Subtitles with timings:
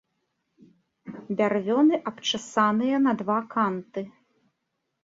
[1.41, 4.01] Бярвёны абчасаныя на два канты.